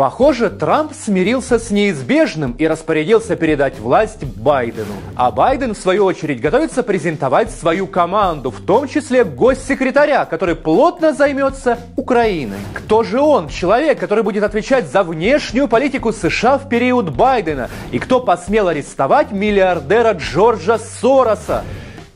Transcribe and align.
Похоже, 0.00 0.48
Трамп 0.48 0.94
смирился 0.94 1.58
с 1.58 1.70
неизбежным 1.70 2.52
и 2.52 2.66
распорядился 2.66 3.36
передать 3.36 3.78
власть 3.78 4.24
Байдену. 4.24 4.94
А 5.14 5.30
Байден, 5.30 5.74
в 5.74 5.78
свою 5.78 6.06
очередь, 6.06 6.40
готовится 6.40 6.82
презентовать 6.82 7.50
свою 7.50 7.86
команду, 7.86 8.50
в 8.50 8.64
том 8.64 8.88
числе 8.88 9.24
госсекретаря, 9.24 10.24
который 10.24 10.54
плотно 10.54 11.12
займется 11.12 11.78
Украиной. 11.96 12.56
Кто 12.72 13.02
же 13.02 13.20
он? 13.20 13.50
Человек, 13.50 14.00
который 14.00 14.24
будет 14.24 14.42
отвечать 14.42 14.90
за 14.90 15.02
внешнюю 15.02 15.68
политику 15.68 16.14
США 16.14 16.56
в 16.56 16.70
период 16.70 17.10
Байдена. 17.14 17.68
И 17.90 17.98
кто 17.98 18.20
посмел 18.20 18.68
арестовать 18.68 19.32
миллиардера 19.32 20.12
Джорджа 20.12 20.78
Сороса? 20.78 21.62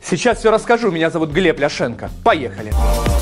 Сейчас 0.01 0.39
все 0.39 0.49
расскажу. 0.49 0.89
Меня 0.89 1.11
зовут 1.11 1.29
Глеб 1.29 1.59
Ляшенко. 1.59 2.09
Поехали. 2.23 2.71
Поехали. 2.71 3.14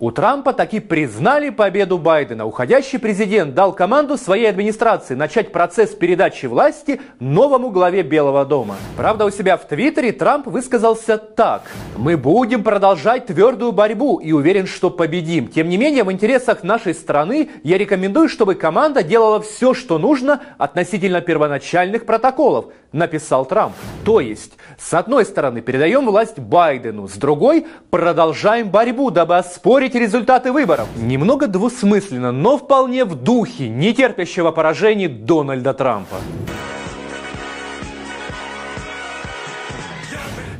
У 0.00 0.10
Трампа 0.10 0.52
таки 0.52 0.80
признали 0.80 1.50
победу 1.50 1.98
Байдена. 1.98 2.46
Уходящий 2.46 2.98
президент 2.98 3.54
дал 3.54 3.72
команду 3.72 4.16
своей 4.16 4.46
администрации 4.46 5.14
начать 5.14 5.52
процесс 5.52 5.90
передачи 5.90 6.46
власти 6.46 7.00
новому 7.20 7.70
главе 7.70 8.02
Белого 8.02 8.44
дома. 8.44 8.74
Правда, 8.96 9.24
у 9.24 9.30
себя 9.30 9.56
в 9.56 9.66
Твиттере 9.68 10.10
Трамп 10.10 10.48
высказался 10.48 11.16
так. 11.16 11.62
«Мы 11.96 12.16
будем 12.16 12.64
продолжать 12.64 13.26
твердую 13.26 13.70
борьбу 13.70 14.18
и 14.18 14.32
уверен, 14.32 14.66
что 14.66 14.90
победим. 14.90 15.46
Тем 15.46 15.68
не 15.68 15.76
менее, 15.76 16.02
в 16.02 16.10
интересах 16.10 16.64
нашей 16.64 16.94
страны 16.94 17.50
я 17.62 17.78
рекомендую, 17.78 18.28
чтобы 18.28 18.56
команда 18.56 19.02
делала 19.04 19.40
все, 19.40 19.74
что 19.74 19.98
нужно 19.98 20.40
относительно 20.58 21.20
первоначальных 21.20 22.04
протоколов», 22.04 22.66
написал 22.94 23.44
Трамп. 23.44 23.74
То 24.04 24.20
есть, 24.20 24.52
с 24.78 24.94
одной 24.94 25.24
стороны, 25.24 25.60
передаем 25.60 26.06
власть 26.06 26.38
Байдену, 26.38 27.08
с 27.08 27.12
другой 27.12 27.66
продолжаем 27.90 28.70
борьбу, 28.70 29.10
дабы 29.10 29.36
оспорить 29.36 29.83
эти 29.86 29.96
результаты 29.96 30.52
выборов. 30.52 30.88
Немного 30.96 31.46
двусмысленно, 31.46 32.32
но 32.32 32.58
вполне 32.58 33.04
в 33.04 33.14
духе 33.14 33.68
нетерпящего 33.68 34.50
поражений 34.50 35.08
Дональда 35.08 35.74
Трампа. 35.74 36.16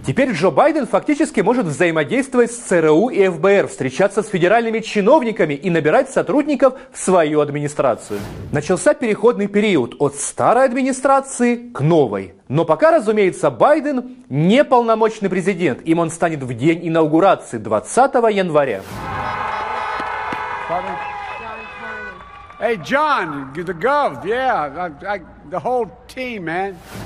Теперь 0.06 0.32
Джо 0.32 0.50
Байден 0.50 0.86
фактически 0.86 1.40
может 1.40 1.64
взаимодействовать 1.64 2.52
с 2.52 2.56
ЦРУ 2.56 3.08
и 3.08 3.26
ФБР, 3.26 3.68
встречаться 3.68 4.22
с 4.22 4.28
федеральными 4.28 4.80
чиновниками 4.80 5.54
и 5.54 5.70
набирать 5.70 6.10
сотрудников 6.10 6.74
в 6.92 6.98
свою 6.98 7.40
администрацию. 7.40 8.20
Начался 8.52 8.92
переходный 8.92 9.46
период 9.46 9.94
от 9.98 10.16
старой 10.16 10.66
администрации 10.66 11.70
к 11.72 11.80
новой. 11.80 12.34
Но 12.48 12.66
пока, 12.66 12.90
разумеется, 12.90 13.50
Байден 13.50 14.16
не 14.28 14.62
полномочный 14.62 15.30
президент. 15.30 15.80
Им 15.86 16.00
он 16.00 16.10
станет 16.10 16.42
в 16.42 16.52
день 16.52 16.86
инаугурации 16.86 17.56
20 17.56 18.14
января. 18.30 18.82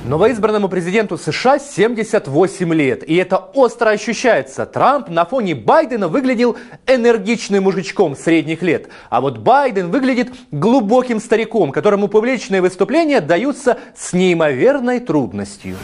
Новоизбранному 0.04 0.68
президенту 0.68 1.16
США 1.16 1.58
78 1.58 2.74
лет, 2.74 3.08
и 3.08 3.16
это 3.16 3.38
остро 3.38 3.90
ощущается. 3.90 4.66
Трамп 4.66 5.08
на 5.08 5.24
фоне 5.24 5.54
Байдена 5.54 6.08
выглядел 6.08 6.56
энергичным 6.86 7.64
мужичком 7.64 8.14
средних 8.14 8.62
лет, 8.62 8.88
а 9.08 9.20
вот 9.20 9.38
Байден 9.38 9.90
выглядит 9.90 10.28
глубоким 10.50 11.18
стариком, 11.18 11.72
которому 11.72 12.08
публичные 12.08 12.60
выступления 12.60 13.20
даются 13.20 13.78
с 13.96 14.12
неимоверной 14.12 15.00
трудностью. 15.00 15.76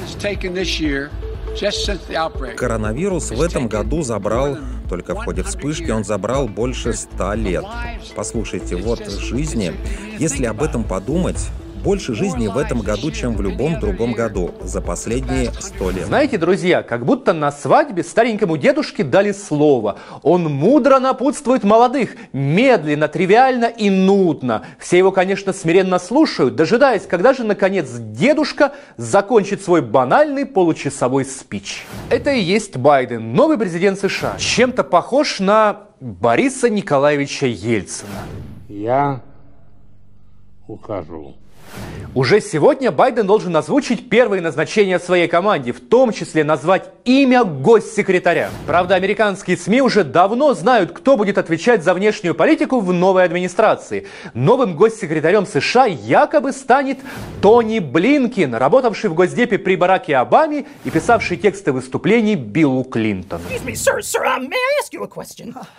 Коронавирус 2.57 3.31
в 3.31 3.41
этом 3.41 3.69
году 3.69 4.03
забрал, 4.03 4.59
только 4.89 5.15
в 5.15 5.25
ходе 5.25 5.43
вспышки 5.43 5.91
он 5.91 6.05
забрал 6.05 6.49
больше 6.49 6.93
ста 6.93 7.35
лет. 7.35 7.65
Послушайте, 8.17 8.77
вот 8.77 9.07
жизни, 9.09 9.73
если 10.19 10.47
об 10.47 10.63
этом 10.63 10.85
подумать, 10.85 11.49
больше 11.85 12.15
жизни 12.15 12.49
в 12.49 12.57
этом 12.57 12.81
году, 12.81 13.11
чем 13.11 13.37
в 13.37 13.43
любом 13.43 13.79
другом 13.79 14.15
году 14.15 14.53
за 14.63 14.81
последние 14.81 15.53
сто 15.61 15.91
лет. 15.91 16.07
Знаете, 16.07 16.39
друзья, 16.39 16.83
как 16.83 17.05
будто 17.05 17.35
на 17.35 17.53
свадьбе 17.53 18.03
старенькому 18.03 18.57
дедушке 18.57 19.05
дали 19.05 19.33
слово. 19.33 19.99
Он 20.23 20.45
мудро 20.45 20.99
напутствует 20.99 21.63
молодых, 21.63 22.17
медленно, 22.33 23.07
тривиально 23.07 23.67
и 23.67 23.91
нудно. 23.91 24.65
Все 24.79 24.97
его, 24.97 25.13
конечно, 25.13 25.53
смиренно 25.53 25.99
слушают, 25.99 26.57
дожидаясь, 26.57 27.03
когда 27.03 27.35
же, 27.35 27.45
наконец, 27.45 27.91
дедушка 27.91 28.73
закончит 28.97 29.63
свой 29.63 29.83
банальный 29.83 30.47
получасовой 30.47 31.27
спич. 31.27 31.85
Это 32.09 32.31
и 32.31 32.41
есть 32.41 32.79
Байден, 32.79 33.35
новый 33.35 33.59
президент 33.59 34.01
США. 34.01 34.37
Чем-то 34.39 34.85
похож 34.85 35.39
на 35.39 35.81
Бориса 36.01 36.71
Николаевича 36.71 37.47
Ельцина. 37.47 38.09
Я 38.69 39.21
ухожу. 40.67 41.35
Уже 42.15 42.41
сегодня 42.41 42.93
Байден 42.93 43.27
должен 43.27 43.57
озвучить 43.57 44.09
первые 44.09 44.41
назначения 44.41 45.01
в 45.01 45.03
своей 45.03 45.27
команде, 45.27 45.73
в 45.73 45.81
том 45.81 46.13
числе 46.13 46.45
назвать 46.45 46.91
имя 47.05 47.43
госсекретаря. 47.43 48.51
Правда, 48.67 48.95
американские 48.95 49.57
СМИ 49.57 49.83
уже 49.83 50.05
давно 50.05 50.55
знают, 50.55 50.93
кто 50.93 51.17
будет 51.17 51.39
отвечать 51.39 51.83
за 51.83 51.93
внешнюю 51.93 52.37
политику 52.37 52.79
в 52.79 52.93
новой 52.93 53.25
администрации. 53.25 54.07
Новым 54.33 54.77
госсекретарем 54.77 55.45
США 55.45 55.87
якобы 55.87 56.53
станет 56.53 56.99
Тони 57.43 57.81
Блинкин, 57.81 58.55
работавший 58.55 59.11
в 59.11 59.15
Госдепе 59.15 59.59
при 59.59 59.75
Бараке 59.75 60.17
Обаме 60.17 60.67
и 60.85 60.91
писавший 60.91 61.37
тексты 61.37 61.73
выступлений 61.73 62.37
Биллу 62.37 62.85
Клинтону. 62.85 63.43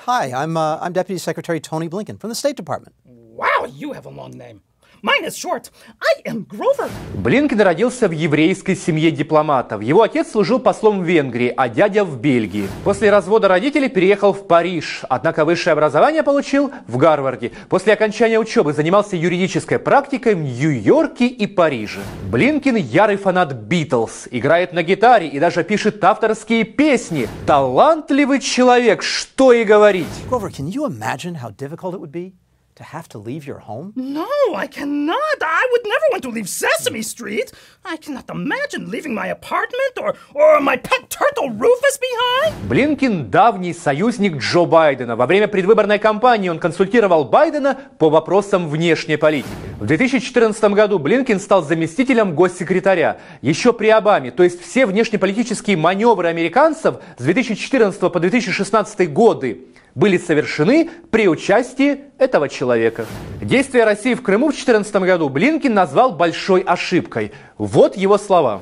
Hi, 0.05 0.31
I'm, 0.31 0.57
uh, 0.57 0.81
I'm 0.81 0.91
Deputy 0.91 1.17
Secretary 1.17 1.61
Tony 1.61 1.87
Blinken 1.87 2.19
from 2.19 2.29
the 2.29 2.35
State 2.35 2.57
Department. 2.57 2.93
Wow, 3.05 3.67
you 3.69 3.93
have 3.93 4.05
a 4.05 4.09
long 4.09 4.31
name. 4.31 4.61
Mine 5.01 5.25
is 5.25 5.37
short. 5.37 5.71
I 6.01 6.29
am 6.29 6.45
Grover. 6.47 6.89
Блинкен 7.13 7.61
родился 7.61 8.07
в 8.07 8.11
еврейской 8.11 8.75
семье 8.75 9.11
дипломатов. 9.11 9.81
Его 9.81 10.01
отец 10.01 10.31
служил 10.31 10.59
послом 10.59 11.01
в 11.01 11.03
Венгрии, 11.03 11.53
а 11.55 11.69
дядя 11.69 12.03
в 12.03 12.19
Бельгии. 12.19 12.67
После 12.83 13.09
развода 13.09 13.47
родителей 13.47 13.89
переехал 13.89 14.33
в 14.33 14.47
Париж, 14.47 15.01
однако 15.09 15.45
высшее 15.45 15.73
образование 15.73 16.23
получил 16.23 16.71
в 16.87 16.97
Гарварде. 16.97 17.51
После 17.69 17.93
окончания 17.93 18.39
учебы 18.39 18.73
занимался 18.73 19.15
юридической 19.15 19.79
практикой 19.79 20.35
в 20.35 20.39
Нью-Йорке 20.39 21.27
и 21.27 21.47
Париже. 21.47 22.01
Блинкин 22.29 22.75
ярый 22.75 23.17
фанат 23.17 23.53
Битлз, 23.53 24.27
играет 24.31 24.73
на 24.73 24.83
гитаре 24.83 25.27
и 25.27 25.39
даже 25.39 25.63
пишет 25.63 26.03
авторские 26.03 26.63
песни. 26.63 27.27
Талантливый 27.45 28.39
человек, 28.39 29.03
что 29.03 29.53
и 29.53 29.63
говорить. 29.63 30.07
Grover, 30.29 30.49
can 30.49 30.67
you 30.67 30.85
imagine 30.85 31.35
how 31.35 31.49
difficult 31.49 31.93
it 31.93 31.99
would 31.99 32.11
be 32.11 32.33
to 32.75 32.83
have 32.83 33.07
to 33.07 33.17
leave 33.17 33.47
your 33.47 33.59
home? 33.59 33.93
No, 33.95 34.27
I 34.53 34.67
cannot. 34.67 35.37
I 35.41 35.67
would 35.71 35.85
never 35.85 36.07
want 36.11 36.23
to 36.23 36.29
leave 36.29 36.49
Sesame 36.49 37.01
Street. 37.01 37.53
I 37.85 37.95
cannot 37.95 38.29
imagine 38.29 38.91
leaving 38.91 39.13
my 39.13 39.27
apartment 39.27 39.93
or, 39.97 40.15
or 40.33 40.59
my 40.59 40.75
pet 40.75 41.09
turtle 41.09 41.49
Rufus 41.51 41.97
behind. 41.97 42.67
Блинкин– 42.67 43.29
давний 43.31 43.73
союзник 43.73 44.37
Джо 44.37 44.65
Байдена. 44.65 45.15
Во 45.15 45.25
время 45.25 45.47
предвыборной 45.47 45.99
кампании 45.99 46.49
он 46.49 46.59
консультировал 46.59 47.23
Байдена 47.23 47.77
по 47.97 48.09
вопросам 48.09 48.67
внешней 48.67 49.15
политики. 49.15 49.49
В 49.79 49.85
2014 49.85 50.63
году 50.73 50.99
Блинкин 50.99 51.39
стал 51.39 51.63
заместителем 51.63 52.35
госсекретаря. 52.35 53.21
Еще 53.41 53.71
при 53.71 53.87
Обаме, 53.87 54.31
то 54.31 54.43
есть 54.43 54.61
все 54.61 54.85
внешнеполитические 54.85 55.77
маневры 55.77 56.27
американцев 56.27 56.95
с 57.17 57.23
2014 57.23 57.99
по 58.01 58.19
2016 58.19 59.13
годы 59.13 59.65
были 59.95 60.17
совершены 60.17 60.89
при 61.09 61.27
участии 61.27 62.01
этого 62.19 62.49
человека. 62.49 63.05
Действия 63.41 63.85
России 63.85 64.13
в 64.13 64.21
Крыму 64.21 64.47
в 64.47 64.51
2014 64.51 64.95
году 64.97 65.29
Блинкин 65.29 65.73
назвал 65.73 66.11
большой 66.11 66.61
ошибкой. 66.61 67.31
Вот 67.57 67.95
его 67.95 68.17
слова. 68.17 68.61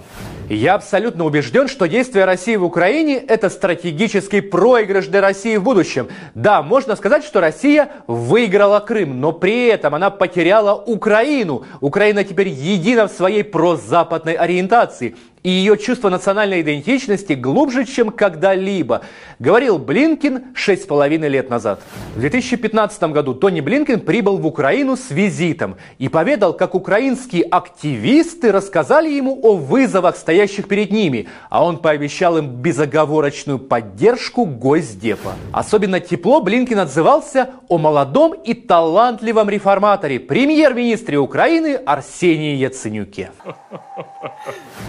Я 0.50 0.76
абсолютно 0.76 1.26
убежден, 1.26 1.68
что 1.68 1.88
действия 1.88 2.26
России 2.26 2.56
в 2.58 2.64
Украине– 2.64 3.16
это 3.28 3.50
стратегический 3.50 4.42
проигрыш 4.42 5.08
для 5.08 5.22
России 5.22 5.56
в 5.56 5.64
будущем. 5.64 6.10
Да, 6.36 6.62
можно 6.62 6.96
сказать, 6.96 7.24
что 7.24 7.40
Россия 7.40 7.90
выиграла 8.08 8.80
Крым, 8.82 9.20
но 9.20 9.32
при 9.32 9.68
этом 9.68 9.96
она 9.96 10.10
потеряла 10.10 10.76
Украину. 10.76 11.66
Украина 11.80 12.24
теперь 12.24 12.50
едина 12.50 13.08
в 13.08 13.12
своей 13.12 13.44
прозападной 13.44 14.34
ориентации 14.34 15.16
и 15.44 15.50
ее 15.50 15.78
чувство 15.78 16.10
национальной 16.10 16.62
идентичности 16.62 17.34
глубже, 17.34 17.86
чем 17.86 18.12
когда-либо, 18.12 19.02
говорил 19.40 19.78
Блинкин 19.78 20.56
шесть 20.56 20.84
с 20.84 20.86
половиной 20.86 21.28
лет 21.28 21.50
назад. 21.50 21.82
В 22.16 22.20
2015 22.22 23.04
году 23.04 23.34
Тони 23.34 23.60
Блинкин 23.60 24.00
прибыл 24.00 24.38
в 24.38 24.48
Украину 24.48 24.96
с 24.96 25.12
визитом 25.12 25.76
и 25.98 26.08
поведал, 26.08 26.54
как 26.54 26.76
украинские 26.76 27.44
активисты 27.44 28.52
рассказали 28.52 29.10
ему 29.10 29.38
о 29.44 29.58
вызовах, 29.58 30.16
стоящих 30.16 30.68
перед 30.68 30.92
ними, 30.92 31.28
а 31.50 31.66
он 31.66 31.78
пообещал 31.78 32.38
им 32.38 32.48
безоговорочную 32.48 33.60
поддержку 33.60 34.46
Госдепа. 34.46 35.34
Особенно 35.52 36.00
тепло 36.00 36.42
Блинкин 36.42 36.80
отзывался 36.80 37.50
о 37.68 37.78
молодом 37.78 38.34
и 38.34 38.54
талантливом 38.54 39.50
реформаторе, 39.50 40.20
премьер-министре 40.20 41.18
Украины 41.18 41.76
Арсении 41.76 42.56
Яценюке. 42.56 43.32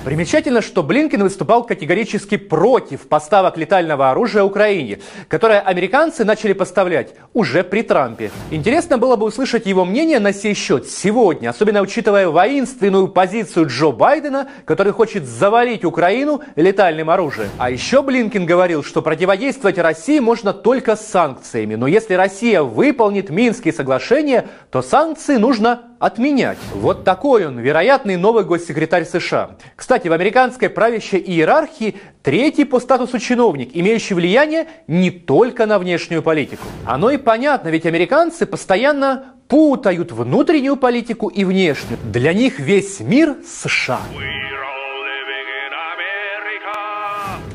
Примечательно 0.04 0.43
Примечательно, 0.44 0.72
что 0.72 0.82
Блинкен 0.82 1.22
выступал 1.22 1.64
категорически 1.64 2.36
против 2.36 3.08
поставок 3.08 3.56
летального 3.56 4.10
оружия 4.10 4.42
Украине, 4.42 4.98
которое 5.28 5.58
американцы 5.58 6.22
начали 6.22 6.52
поставлять 6.52 7.14
уже 7.32 7.64
при 7.64 7.80
Трампе. 7.80 8.30
Интересно 8.50 8.98
было 8.98 9.16
бы 9.16 9.24
услышать 9.24 9.64
его 9.64 9.86
мнение 9.86 10.18
на 10.18 10.34
сей 10.34 10.52
счет 10.52 10.86
сегодня, 10.86 11.48
особенно 11.48 11.80
учитывая 11.80 12.28
воинственную 12.28 13.08
позицию 13.08 13.68
Джо 13.68 13.90
Байдена, 13.90 14.48
который 14.66 14.92
хочет 14.92 15.24
завалить 15.24 15.82
Украину 15.82 16.42
летальным 16.56 17.08
оружием. 17.08 17.48
А 17.56 17.70
еще 17.70 18.02
Блинкен 18.02 18.44
говорил, 18.44 18.84
что 18.84 19.00
противодействовать 19.00 19.78
России 19.78 20.18
можно 20.18 20.52
только 20.52 20.94
санкциями, 20.94 21.74
но 21.74 21.86
если 21.86 22.12
Россия 22.12 22.62
выполнит 22.62 23.30
Минские 23.30 23.72
соглашения, 23.72 24.46
то 24.70 24.82
санкции 24.82 25.36
нужно 25.36 25.93
отменять. 25.98 26.58
Вот 26.74 27.04
такой 27.04 27.46
он, 27.46 27.58
вероятный 27.58 28.16
новый 28.16 28.44
госсекретарь 28.44 29.04
США. 29.04 29.56
Кстати, 29.76 30.08
в 30.08 30.12
американской 30.12 30.68
правящей 30.68 31.20
иерархии 31.20 31.96
третий 32.22 32.64
по 32.64 32.80
статусу 32.80 33.18
чиновник, 33.18 33.70
имеющий 33.74 34.14
влияние 34.14 34.66
не 34.86 35.10
только 35.10 35.66
на 35.66 35.78
внешнюю 35.78 36.22
политику. 36.22 36.64
Оно 36.86 37.10
и 37.10 37.16
понятно, 37.16 37.68
ведь 37.68 37.86
американцы 37.86 38.46
постоянно 38.46 39.34
путают 39.48 40.12
внутреннюю 40.12 40.76
политику 40.76 41.28
и 41.28 41.44
внешнюю. 41.44 41.98
Для 42.04 42.32
них 42.32 42.58
весь 42.58 43.00
мир 43.00 43.36
США. 43.46 44.00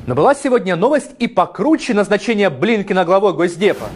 Но 0.07 0.15
была 0.15 0.33
сегодня 0.33 0.75
новость 0.75 1.11
и 1.19 1.27
покруче 1.27 1.93
назначения 1.93 2.49
Блинкина 2.49 3.05
главой 3.05 3.33
Госдепа. 3.33 3.89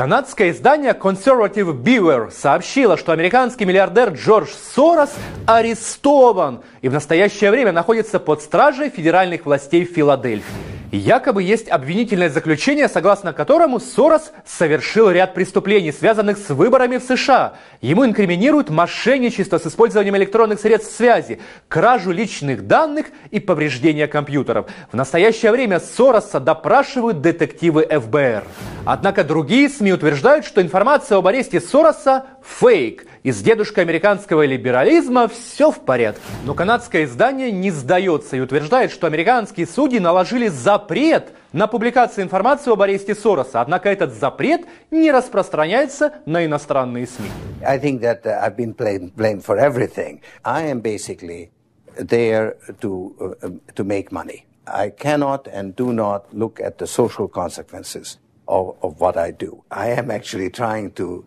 Канадское 0.00 0.52
издание 0.52 0.96
Conservative 0.98 1.74
Beaver 1.74 2.30
сообщило, 2.30 2.96
что 2.96 3.12
американский 3.12 3.66
миллиардер 3.66 4.14
Джордж 4.14 4.48
Сорос 4.74 5.10
арестован 5.44 6.62
и 6.80 6.88
в 6.88 6.94
настоящее 6.94 7.50
время 7.50 7.72
находится 7.72 8.18
под 8.18 8.40
стражей 8.40 8.88
федеральных 8.88 9.44
властей 9.44 9.84
Филадельфии. 9.84 10.79
Якобы 10.92 11.42
есть 11.44 11.68
обвинительное 11.68 12.30
заключение, 12.30 12.88
согласно 12.88 13.32
которому 13.32 13.78
Сорос 13.78 14.32
совершил 14.44 15.08
ряд 15.10 15.34
преступлений, 15.34 15.92
связанных 15.92 16.36
с 16.36 16.50
выборами 16.50 16.96
в 16.96 17.04
США. 17.04 17.54
Ему 17.80 18.04
инкриминируют 18.04 18.70
мошенничество 18.70 19.58
с 19.58 19.66
использованием 19.66 20.16
электронных 20.16 20.58
средств 20.58 20.96
связи, 20.96 21.40
кражу 21.68 22.10
личных 22.10 22.66
данных 22.66 23.06
и 23.30 23.38
повреждение 23.38 24.08
компьютеров. 24.08 24.66
В 24.90 24.96
настоящее 24.96 25.52
время 25.52 25.78
Сороса 25.78 26.40
допрашивают 26.40 27.20
детективы 27.20 27.86
ФБР. 27.86 28.42
Однако 28.84 29.22
другие 29.22 29.68
СМИ 29.68 29.92
утверждают, 29.92 30.44
что 30.44 30.60
информация 30.60 31.18
об 31.18 31.26
аресте 31.26 31.60
Сороса– 31.60 32.26
фейк, 32.42 33.06
и 33.22 33.32
с 33.32 33.42
дедушкой 33.42 33.84
американского 33.84 34.44
либерализма 34.44 35.28
все 35.28 35.70
в 35.70 35.80
порядке. 35.80 36.22
Но 36.44 36.54
канадское 36.54 37.04
издание 37.04 37.50
не 37.50 37.70
сдается 37.70 38.36
и 38.36 38.40
утверждает, 38.40 38.90
что 38.92 39.06
американские 39.06 39.66
судьи 39.66 39.98
наложили 39.98 40.48
запрет 40.48 41.32
на 41.52 41.66
публикацию 41.66 42.24
информации 42.24 42.72
об 42.72 42.80
аресте 42.82 43.14
Сороса. 43.14 43.60
Однако 43.60 43.88
этот 43.88 44.14
запрет 44.14 44.62
не 44.90 45.10
распространяется 45.10 46.14
на 46.26 46.44
иностранные 46.44 47.06
СМИ. 47.06 47.28
I 47.62 47.78
think 47.78 48.00
that 48.00 48.24
uh, 48.24 48.40
I've 48.42 48.56
been 48.56 48.72
blamed, 48.72 49.44
for 49.44 49.58
everything. 49.58 50.20
I 50.44 50.70
am 50.70 50.80
basically 50.80 51.50
there 51.96 52.56
to, 52.80 53.36
uh, 53.42 53.48
to 53.74 53.84
make 53.84 54.10
money. 54.10 54.46
I 54.66 54.90
cannot 54.90 55.46
and 55.48 55.74
do 55.74 55.92
not 55.92 56.32
look 56.32 56.60
at 56.60 56.78
the 56.78 56.86
social 56.86 57.28
consequences 57.28 58.18
of, 58.48 58.76
of 58.82 59.00
what 59.00 59.16
I 59.16 59.30
do. 59.30 59.62
I 59.70 59.88
am 59.88 60.10
actually 60.10 60.50
trying 60.50 60.92
to 60.92 61.24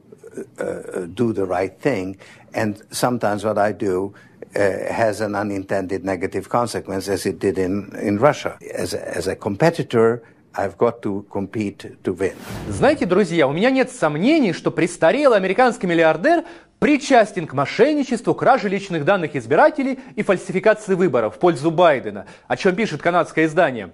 uh, 0.59 1.07
do 1.13 1.33
the 1.33 1.45
right 1.45 1.79
thing. 1.79 2.17
And 2.53 2.81
sometimes 2.91 3.43
what 3.43 3.57
I 3.57 3.71
do 3.71 4.13
uh, 4.55 4.59
has 4.93 5.21
an 5.21 5.35
unintended 5.35 6.03
negative 6.05 6.49
consequence, 6.49 7.07
as 7.07 7.25
it 7.25 7.39
did 7.39 7.57
in, 7.57 7.95
in 8.01 8.19
Russia. 8.19 8.57
As 8.73 8.93
a, 8.93 9.17
as 9.17 9.27
a 9.27 9.35
competitor, 9.35 10.21
I've 10.55 10.77
got 10.77 11.01
to 11.01 11.25
compete 11.29 11.97
to 12.03 12.15
win. 12.15 12.33
Знаете, 12.69 13.05
друзья, 13.05 13.47
у 13.47 13.53
меня 13.53 13.71
нет 13.71 13.91
сомнений, 13.91 14.53
что 14.53 14.71
престарелый 14.71 15.37
американский 15.37 15.87
миллиардер 15.87 16.43
причастен 16.79 17.47
к 17.47 17.53
мошенничеству, 17.53 18.35
краже 18.35 18.69
личных 18.69 19.05
данных 19.05 19.35
избирателей 19.35 19.99
и 20.15 20.21
фальсификации 20.21 20.95
выборов 20.95 21.35
в 21.35 21.39
пользу 21.39 21.71
Байдена, 21.71 22.25
о 22.47 22.57
чем 22.57 22.75
пишет 22.75 23.01
канадское 23.01 23.45
издание. 23.45 23.91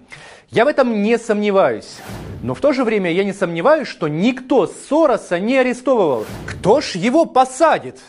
Я 0.50 0.64
в 0.64 0.68
этом 0.68 1.02
не 1.02 1.16
сомневаюсь. 1.16 1.98
Но 2.42 2.54
в 2.54 2.60
то 2.60 2.72
же 2.72 2.84
время 2.84 3.12
я 3.12 3.24
не 3.24 3.32
сомневаюсь, 3.32 3.88
что 3.88 4.08
никто 4.08 4.66
Сороса 4.66 5.38
не 5.38 5.56
арестовывал. 5.56 6.26
Кто 6.46 6.80
ж 6.80 6.96
его 6.96 7.24
посадит? 7.24 8.00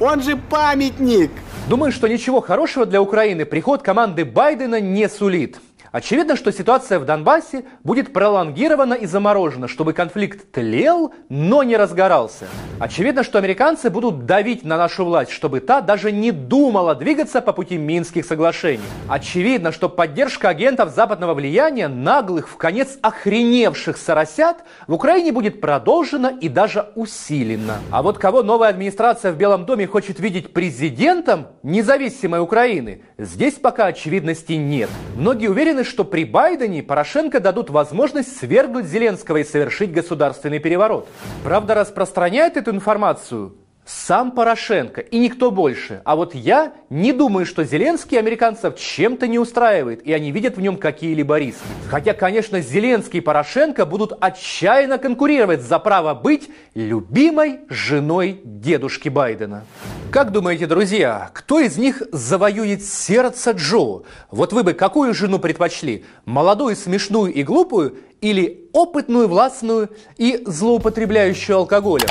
Он 0.00 0.20
же 0.22 0.36
памятник! 0.36 1.30
Думаю, 1.68 1.92
что 1.92 2.08
ничего 2.08 2.40
хорошего 2.40 2.86
для 2.86 3.00
Украины 3.00 3.44
приход 3.44 3.82
команды 3.82 4.24
Байдена 4.24 4.80
не 4.80 5.08
сулит. 5.08 5.58
Очевидно, 5.92 6.36
что 6.36 6.52
ситуация 6.52 6.98
в 6.98 7.04
Донбассе 7.04 7.64
будет 7.82 8.12
пролонгирована 8.12 8.94
и 8.94 9.06
заморожена, 9.06 9.68
чтобы 9.68 9.92
конфликт 9.92 10.52
тлел, 10.52 11.14
но 11.28 11.62
не 11.62 11.76
разгорался. 11.76 12.46
Очевидно, 12.78 13.24
что 13.24 13.38
американцы 13.38 13.90
будут 13.90 14.26
давить 14.26 14.64
на 14.64 14.76
нашу 14.76 15.04
власть, 15.04 15.30
чтобы 15.30 15.60
та 15.60 15.80
даже 15.80 16.12
не 16.12 16.30
думала 16.30 16.94
двигаться 16.94 17.40
по 17.40 17.52
пути 17.52 17.76
Минских 17.76 18.24
соглашений. 18.24 18.84
Очевидно, 19.08 19.72
что 19.72 19.88
поддержка 19.88 20.48
агентов 20.50 20.94
западного 20.94 21.34
влияния, 21.34 21.88
наглых, 21.88 22.48
в 22.48 22.56
конец 22.56 22.98
охреневших 23.00 23.96
соросят, 23.96 24.58
в 24.86 24.92
Украине 24.92 25.32
будет 25.32 25.60
продолжена 25.60 26.30
и 26.30 26.48
даже 26.48 26.90
усилена. 26.94 27.78
А 27.90 28.02
вот 28.02 28.18
кого 28.18 28.42
новая 28.42 28.68
администрация 28.68 29.32
в 29.32 29.36
Белом 29.36 29.64
доме 29.64 29.86
хочет 29.86 30.20
видеть 30.20 30.52
президентом 30.52 31.48
независимой 31.62 32.40
Украины, 32.40 33.02
здесь 33.16 33.54
пока 33.54 33.86
очевидности 33.86 34.52
нет. 34.52 34.90
Многие 35.16 35.48
уверены, 35.48 35.77
уверены, 35.78 35.84
что 35.84 36.04
при 36.04 36.24
Байдене 36.24 36.82
Порошенко 36.82 37.40
дадут 37.40 37.70
возможность 37.70 38.36
свергнуть 38.38 38.86
Зеленского 38.86 39.38
и 39.38 39.44
совершить 39.44 39.92
государственный 39.92 40.58
переворот. 40.58 41.08
Правда, 41.44 41.74
распространяет 41.74 42.56
эту 42.56 42.70
информацию 42.70 43.54
сам 43.88 44.32
Порошенко 44.32 45.00
и 45.00 45.18
никто 45.18 45.50
больше. 45.50 46.02
А 46.04 46.14
вот 46.14 46.34
я 46.34 46.74
не 46.90 47.14
думаю, 47.14 47.46
что 47.46 47.64
Зеленский 47.64 48.18
американцев 48.18 48.76
чем-то 48.76 49.26
не 49.26 49.38
устраивает, 49.38 50.06
и 50.06 50.12
они 50.12 50.30
видят 50.30 50.58
в 50.58 50.60
нем 50.60 50.76
какие-либо 50.76 51.38
риски. 51.38 51.62
Хотя, 51.88 52.12
конечно, 52.12 52.60
Зеленский 52.60 53.20
и 53.20 53.22
Порошенко 53.22 53.86
будут 53.86 54.12
отчаянно 54.20 54.98
конкурировать 54.98 55.62
за 55.62 55.78
право 55.78 56.12
быть 56.12 56.50
любимой 56.74 57.60
женой 57.70 58.42
дедушки 58.44 59.08
Байдена. 59.08 59.64
Как 60.10 60.32
думаете, 60.32 60.66
друзья, 60.66 61.30
кто 61.32 61.58
из 61.58 61.78
них 61.78 62.02
завоюет 62.12 62.84
сердце 62.84 63.52
Джо? 63.52 64.02
Вот 64.30 64.52
вы 64.52 64.64
бы 64.64 64.74
какую 64.74 65.14
жену 65.14 65.38
предпочли? 65.38 66.04
Молодую, 66.26 66.76
смешную 66.76 67.32
и 67.32 67.42
глупую 67.42 67.96
или 68.20 68.68
опытную, 68.72 69.28
властную 69.28 69.90
и 70.16 70.42
злоупотребляющую 70.44 71.56
алкоголем? 71.56 72.08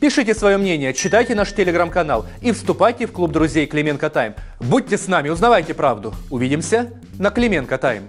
Пишите 0.00 0.34
свое 0.34 0.56
мнение, 0.56 0.94
читайте 0.94 1.34
наш 1.34 1.52
телеграм-канал 1.52 2.24
и 2.40 2.52
вступайте 2.52 3.06
в 3.06 3.12
клуб 3.12 3.32
друзей 3.32 3.66
Клименко 3.66 4.08
Тайм. 4.08 4.34
Будьте 4.58 4.96
с 4.96 5.08
нами, 5.08 5.28
узнавайте 5.28 5.74
правду. 5.74 6.14
Увидимся 6.30 6.90
на 7.18 7.30
Клименко 7.30 7.76
Тайм. 7.76 8.04